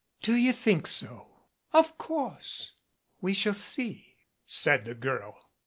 [0.23, 1.27] "Do you think so?"
[1.73, 2.71] "Of course."
[3.21, 4.15] "We shall see,"
[4.47, 5.51] said the girl.